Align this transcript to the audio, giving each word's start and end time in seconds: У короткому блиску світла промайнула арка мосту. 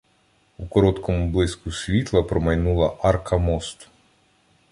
У 0.57 0.67
короткому 0.67 1.27
блиску 1.31 1.71
світла 1.71 2.23
промайнула 2.23 2.97
арка 3.03 3.37
мосту. 3.37 3.85